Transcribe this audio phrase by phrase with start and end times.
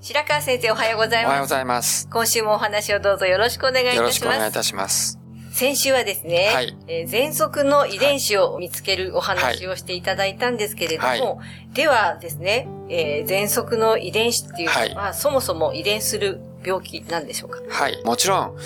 [0.00, 1.28] 白川先生おはようございます。
[1.28, 2.08] おはようございます。
[2.10, 3.98] 今週もお話をどうぞよろしくお願いいたします。
[3.98, 5.18] よろしくお願いいたします。
[5.52, 11.40] 先週はですね、はいえー喘息の遺伝子を見つけるお話をしていただいたんですけれども、
[11.72, 17.60] ではですね、えー喘息の遺伝子っていうのは、そもそも遺伝する病気なんでしょうか？
[17.70, 18.02] はい。
[18.04, 18.56] もちろん、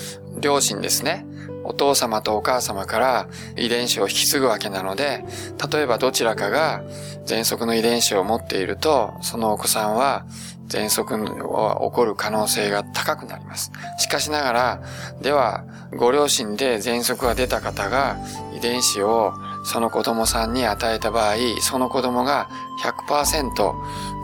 [0.40, 1.24] 両親ですね。
[1.68, 5.22] お父様とお母様から遺伝子を引き継ぐわけなので、
[5.70, 6.82] 例えばどちらかが
[7.26, 10.24] 喘息の遺伝子を持っていると、そのお子さんは
[10.68, 13.70] 喘息が起こる可能性が高くなります。
[13.98, 14.82] しかしながら、
[15.20, 15.64] では、
[15.94, 18.18] ご両親で喘息が出た方が
[18.56, 19.32] 遺伝子を
[19.64, 22.48] その子供さんに与えた場合、その子供が
[22.82, 23.74] 100%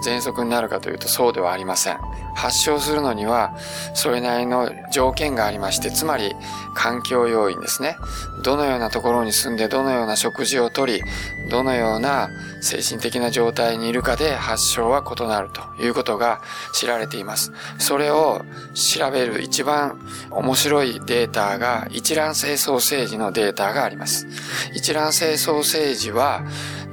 [0.03, 1.99] 喘息になるかというとそうではありません。
[2.35, 3.57] 発症するのには
[3.95, 6.35] それなりの条件がありまして、つまり
[6.75, 7.97] 環境要因ですね。
[8.43, 11.03] どのようなところに住んで、どのような食事をとり、
[11.51, 12.29] どのような
[12.61, 16.41] 精神的な状態にいるかで発症は異なるということが
[16.73, 17.53] 知られています。
[17.79, 18.45] それを
[18.75, 24.27] 調べる一番面白いデータが一卵性ソーセージのデータがあります。
[24.75, 26.43] 一卵性ソーセージは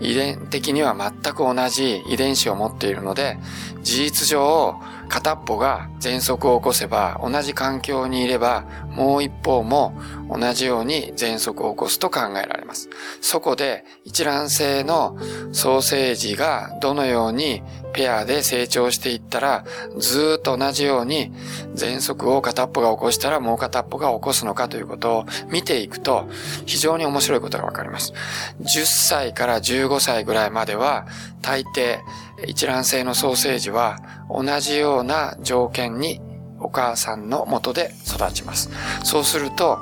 [0.01, 3.37] 遺伝的には全く同じ遺伝子を持っているので、
[3.83, 4.79] 事実上
[5.11, 8.63] 片っぽが喘息を起こせば同じ環境にいれば
[8.95, 9.93] もう一方も
[10.29, 12.89] 同じように喘息を起こすと考えられます。
[13.19, 15.17] そこで一卵性の
[15.51, 19.65] ソーセージがどのようにペアで成長していったら
[19.97, 21.33] ずっと同じように
[21.75, 26.29] 喘息を片っぽが起こしたらもう片っぽが起こすのかということを見ていくと
[26.65, 28.13] 非常に面白いことがわかります。
[28.61, 31.05] 10歳から15歳ぐらいまでは
[31.41, 31.99] 大抵
[32.47, 33.99] 一卵性のソーセージは
[34.33, 36.21] 同じような条件に
[36.63, 38.69] お母さんの元で育ちます。
[39.03, 39.79] そうすると、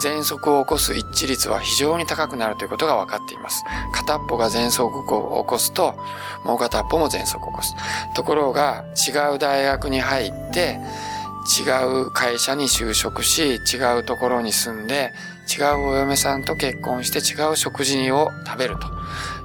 [0.00, 3.64] 喘息を起こす一致率は非常に高くなるということが分かっています。
[3.94, 5.94] 片っぽが喘息を起こすと、
[6.44, 7.74] もう片っぽも喘息を起こす。
[8.14, 10.80] ところが、違う大学に入って、
[11.46, 15.12] 違う会社に就職し、違うところに住んで、
[15.46, 18.76] 違うお嫁さんと結婚して違う食事を食べる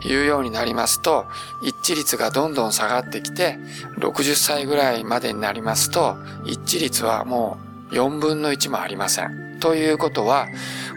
[0.02, 1.28] というようになりますと、
[1.62, 3.58] 一致率がどんどん下がってきて、
[4.00, 7.58] 60歳ぐらいまでになりますと、一致率はも
[7.92, 9.60] う4分の1もありません。
[9.60, 10.48] ということは、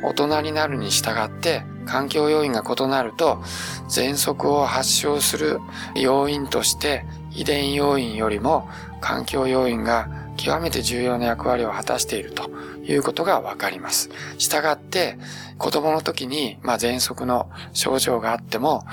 [0.03, 3.43] 大人になるに従って、環境要因が異なると、
[3.88, 5.60] 喘息を発症する
[5.94, 7.04] 要因として、
[7.34, 8.69] 遺伝要因よりも
[9.00, 12.50] 環境要因が極めて重要な役割を果たしていると
[12.84, 14.10] いうことがわかります。
[14.38, 15.16] したがって、
[15.58, 18.84] 子供の時に、まあ、喘息の症状があっても、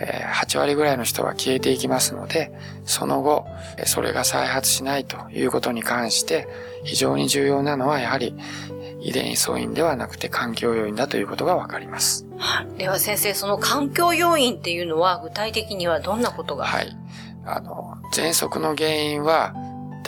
[0.00, 2.52] えー8割ぐらいの人は消えていきますので、
[2.84, 3.46] その後、
[3.78, 6.48] えーそれが再発しないということに関して、
[6.84, 8.34] 非常に重要なのはやはり
[9.00, 12.26] 遺伝素因ではなくて環境要因だということがわかります。
[12.38, 12.78] はい。
[12.78, 16.64] では先生、その環境要因っていうのは具体的にはどんなことが？
[16.66, 16.96] はい。
[17.44, 19.54] あの、喘息の原因は、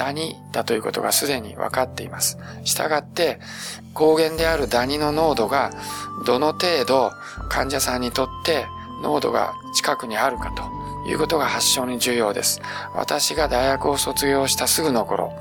[0.01, 2.39] ダニだということがすでに分かっています。
[2.65, 3.39] したがって、
[3.93, 5.73] 抗原であるダニの濃度が、
[6.25, 7.13] どの程度
[7.51, 8.65] 患者さんにとって
[9.03, 10.63] 濃度が近くにあるかと
[11.07, 12.63] いうことが発症に重要です。
[12.95, 15.35] 私が大学を卒業したすぐの頃、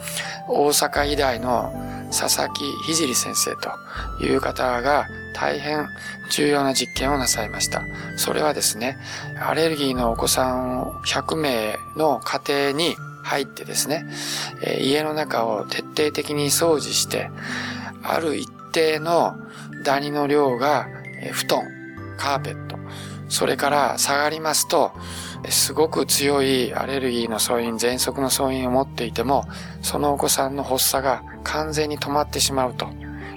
[0.50, 1.72] 大阪医大の
[2.12, 5.88] 佐々木聖先生という方が大変
[6.32, 7.82] 重要な実験をなさいました。
[8.18, 8.98] それはですね、
[9.40, 14.08] アレルギーのお子さんを100名の家庭に入ってですね、
[14.64, 17.30] え家の中を徹底的に掃除して、
[18.04, 19.36] ある一定の
[19.84, 20.88] ダニの量が、
[21.22, 21.64] え布団、
[22.18, 22.78] カーペット、
[23.30, 24.92] それから下がりますと、
[25.50, 29.46] すごく強いアレルギーの素因、喘息の素因を持っていても、
[29.82, 32.90] そのお子さんの発作が完全に止まってしまうと。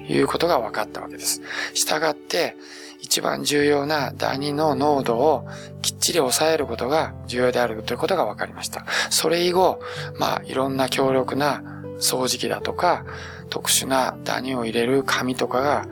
[0.09, 1.43] いうことが分かったわけです。
[1.75, 2.57] したがって、
[3.01, 5.47] 一番重要なダニの濃度を
[5.83, 8.87] きっちり抑えることが重要であるということが分かりました。
[9.11, 9.81] それ以後、
[10.19, 11.63] まあ、いろんな強力な
[11.99, 13.05] 掃除機だとか、
[13.51, 15.87] 特殊なダニを入れる紙とかが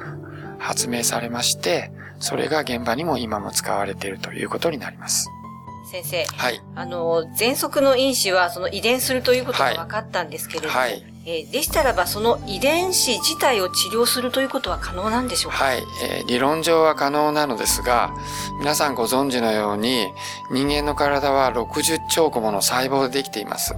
[0.58, 5.28] 発明されまして、それが現場にも今も使われているということになります。
[5.90, 6.60] 先生、はい。
[6.76, 15.64] あの、喘息の因子はその遺伝するということが分かったんですけれども、はいえーでしたらばその遺伝子自体を治療するということは可能なんでしょうか？
[15.64, 18.10] はい、えー理論上は可能なのですが、
[18.58, 20.06] 皆さんご存知のように、
[20.50, 23.74] 人間の体は60兆個もの細胞でできています。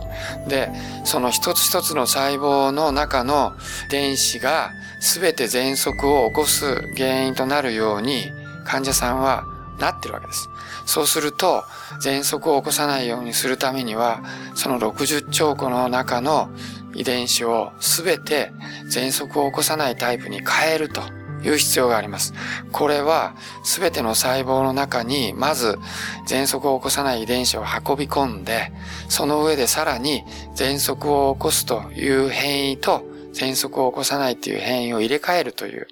[0.49, 0.71] で、
[1.05, 3.55] その一つ一つの細胞の中の
[3.91, 8.31] 電子が全て喘息を起こす原因となるように、
[8.65, 9.45] 患者さんは
[9.79, 10.49] なってるわけです。
[10.85, 11.65] そうすると、
[12.03, 14.21] 喘息を起こさないようにするためには、
[14.55, 16.51] その60兆個の中の
[16.95, 18.53] 遺伝子をすべて
[18.87, 21.03] 喘息を起こさないタイプに変えると
[21.45, 22.35] いう必要があります。
[22.73, 23.35] これは
[23.65, 25.79] 全ての細胞の中にまず
[26.27, 28.73] 喘息を起こさない遺伝子を運び込んで、
[29.09, 30.25] その上でさらに
[30.55, 35.89] 喘息を起こすという変異と喘息を起こさないという変異を入れ替えるという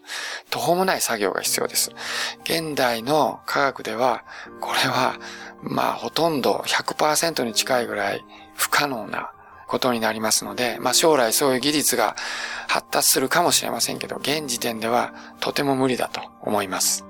[0.50, 1.90] 途方もない作業が必要です。
[2.44, 4.24] 現代の科学では、
[4.60, 5.18] これは、
[5.62, 8.24] まあほとんど100%に近いぐらい
[8.54, 9.32] 不可能な
[9.70, 12.16] ことになりますので、まあ将来そういう技術が
[12.66, 17.04] 発達するかもしれませんけど、現時点ではとても無理だと思います。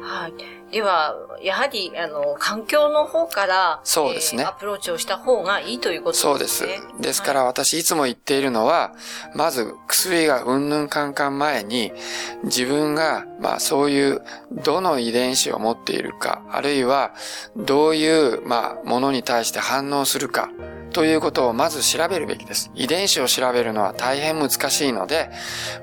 [0.00, 0.34] はい。
[0.72, 6.78] では、やはり、あの、環境の方から、そうですね、えー、アプローチをした方がいいということですね。
[6.78, 7.02] そうです。
[7.02, 8.94] ですから私いつも言っているのは、
[9.34, 11.92] まず薬がうんぬんかんかん前に、
[12.44, 17.12] 自分が、まあそういう、どの遺伝子を持っているか、あるいは、
[17.54, 20.48] どういう、まあ、ものに対して反応するか、
[20.92, 22.70] ということをまず調べるべきです。
[22.74, 25.30] 遺伝子を調べるのは大変難しいので、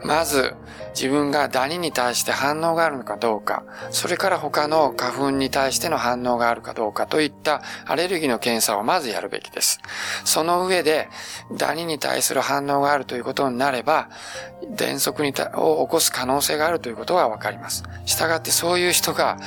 [0.03, 0.55] まず
[0.95, 9.79] 自分がダニに対して反応があるのかどうか、それから他の花粉に対しての反応があるかどうかといったアレルギーの検査をまずやるべきです。
[10.25, 11.09] その上で、
[11.57, 14.09] ダニに対する反応があるということになれば、
[14.75, 17.83] 喘息にを起こす可能性があるということがわかります。
[18.05, 19.37] したがってそういう人が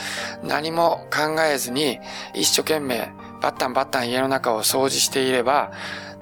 [0.43, 2.01] 何も考えずに
[2.35, 3.11] 一生懸命
[3.43, 5.73] バッタンバッタン家の中を掃除していれば、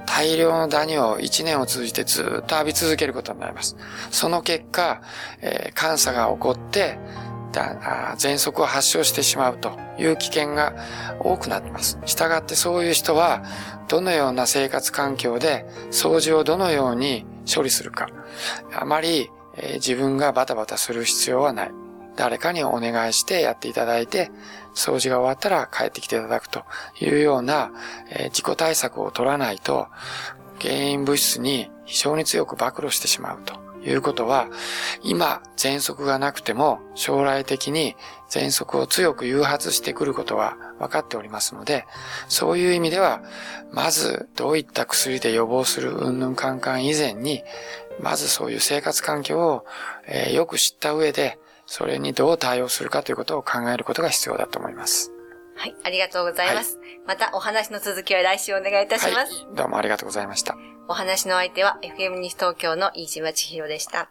[0.06, 3.76] 大量のダニを一年を通じてずっと浴び続けることになります。
[4.10, 5.02] その結果、
[5.40, 6.98] えー、監査が起こって、
[7.52, 10.74] だ喘息を発症してしまうという危険が
[11.18, 11.98] 多くなっています。
[12.06, 13.44] したがってそういう人は、
[13.88, 18.08] どのような生活環境で掃除をどのように処理するか。
[18.72, 21.70] あまり、えー、自分がバタバタする必要はない。
[22.16, 24.30] 誰かにお願いしてやっていただいて、
[24.74, 26.64] 掃除が終わったら帰ってきていただくと
[27.00, 27.72] いうような、
[28.10, 29.88] えー、自己対策を取らないと、
[30.60, 34.48] 原因物質に非常に強く暴露してしまうということは、
[35.02, 37.96] 今、喘息がなくても将来的に
[38.28, 41.86] 喘息を強く誘発してくることは分かっておりますので、
[42.28, 43.22] そういう意味では、
[43.72, 47.42] まずどういった薬で予防するうんぬんカンカン以前に、
[48.00, 49.66] まずそういう生活環境を、
[50.06, 51.38] えー、よく知った上で、
[51.72, 55.12] それにどう対応するかということを考えることが必要だと思います。
[55.54, 56.78] はい、ありがとうございます。
[56.78, 59.44] はい、またお話の続きは来週お願いいたします。
[59.44, 60.56] はい、どうもありがとうございました。
[60.88, 64.10] お話の相手は FM 西東京の飯島千尋でした。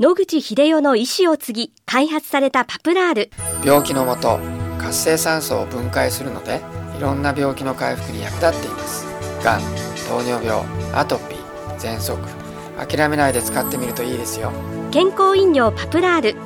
[0.00, 3.30] 野口秀夫の意思を継ぎ開発されたパプラール
[3.62, 4.40] 病気のもと
[4.78, 6.62] 活性酸素を分解するので
[6.96, 9.04] いろんな病気の回復に役立っています
[9.44, 9.60] がん
[10.08, 10.64] 糖尿病
[10.94, 12.43] アトピー喘息
[12.78, 14.52] 諦めないで使ってみるといいですよ。
[14.90, 16.36] 健康飲料パプラール。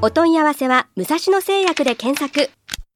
[0.00, 2.50] お問い合わせは武蔵野製薬で検索。